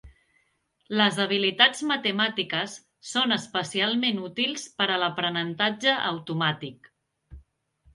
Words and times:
Les 1.01 1.19
habilitats 1.25 1.83
matemàtiques 1.91 2.75
són 3.11 3.37
especialment 3.37 4.25
útils 4.33 4.67
per 4.81 4.93
a 4.93 5.01
l'aprenentatge 5.07 5.99
automàtic. 6.13 6.97